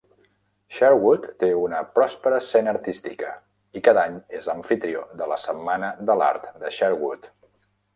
Sherwood 0.77 1.27
té 1.43 1.49
una 1.65 1.81
pròspera 1.99 2.41
escena 2.45 2.73
artística 2.77 3.31
i 3.81 3.85
cada 3.91 4.07
any 4.09 4.19
és 4.41 4.51
amfitrió 4.57 5.07
de 5.23 5.33
la 5.35 5.41
Setmana 5.49 5.95
de 6.11 6.21
l'Art 6.23 6.53
de 6.67 6.79
Sherwood. 6.83 7.35